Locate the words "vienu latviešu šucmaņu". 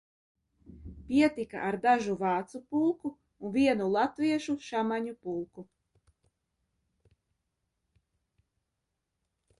3.57-5.15